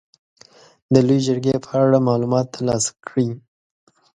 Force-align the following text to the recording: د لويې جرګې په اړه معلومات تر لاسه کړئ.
د 0.93 0.95
لويې 1.07 1.23
جرګې 1.27 1.55
په 1.65 1.71
اړه 1.83 1.97
معلومات 2.07 2.45
تر 2.53 2.61
لاسه 2.69 2.91
کړئ. 3.07 3.29